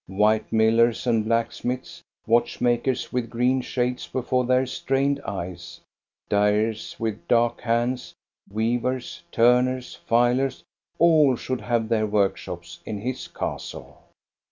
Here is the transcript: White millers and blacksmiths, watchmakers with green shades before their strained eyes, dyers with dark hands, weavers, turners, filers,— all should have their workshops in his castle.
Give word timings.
White 0.09 0.51
millers 0.51 1.05
and 1.05 1.23
blacksmiths, 1.25 2.01
watchmakers 2.25 3.13
with 3.13 3.29
green 3.29 3.61
shades 3.61 4.07
before 4.07 4.45
their 4.45 4.65
strained 4.65 5.21
eyes, 5.27 5.79
dyers 6.27 6.99
with 6.99 7.27
dark 7.27 7.61
hands, 7.61 8.15
weavers, 8.49 9.21
turners, 9.31 9.99
filers,— 10.09 10.63
all 10.97 11.35
should 11.35 11.61
have 11.61 11.87
their 11.87 12.07
workshops 12.07 12.79
in 12.83 13.01
his 13.01 13.27
castle. 13.27 14.01